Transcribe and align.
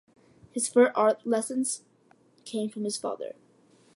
His 0.49 0.67
first 0.67 0.93
art 0.95 1.27
lessons 1.27 1.83
came 2.43 2.69
from 2.69 2.85
his 2.85 2.97
father. 2.97 3.35